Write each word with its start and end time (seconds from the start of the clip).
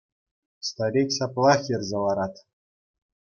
Старик 0.69 1.09
ҫаплах 1.17 1.59
йӗрсе 1.73 1.97
ларать. 2.05 2.39